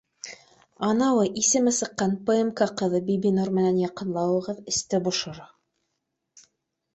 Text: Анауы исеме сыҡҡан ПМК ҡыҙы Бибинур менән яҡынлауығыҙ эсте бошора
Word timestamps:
Анауы 0.85 1.25
исеме 1.41 1.73
сыҡҡан 1.79 2.15
ПМК 2.29 2.63
ҡыҙы 2.81 3.01
Бибинур 3.11 3.53
менән 3.59 3.77
яҡынлауығыҙ 3.83 4.63
эсте 4.73 5.03
бошора 5.09 5.47